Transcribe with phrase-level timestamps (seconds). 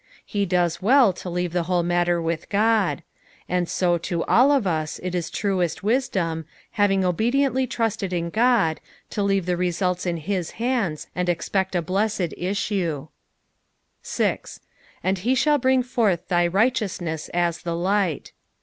[0.25, 3.03] He does well to leave the whole matter with God i
[3.47, 8.79] and so to all of us it is truest wisdom, having obediently trusted in God,
[9.11, 13.09] to leave results in his hands, and expect a blessed issue,
[14.03, 14.05] 8.
[14.05, 14.59] '^
[15.03, 18.31] And he shall bring forth thy righteovtnat at the light."